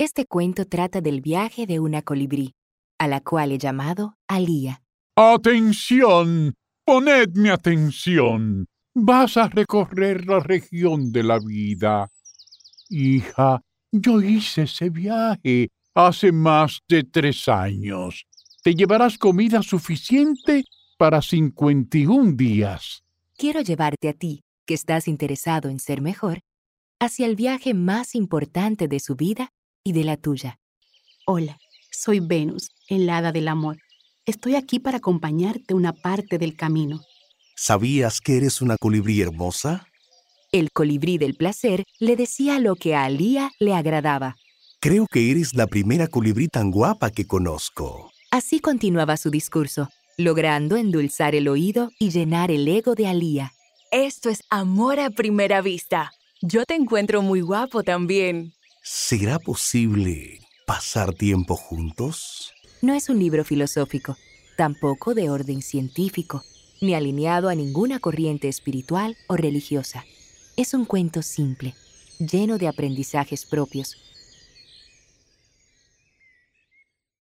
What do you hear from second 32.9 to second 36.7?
hada del amor. Estoy aquí para acompañarte una parte del